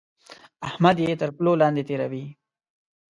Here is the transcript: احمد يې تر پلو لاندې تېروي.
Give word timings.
احمد 0.67 0.95
يې 1.05 1.13
تر 1.21 1.29
پلو 1.37 1.51
لاندې 1.61 1.83
تېروي. 1.87 2.25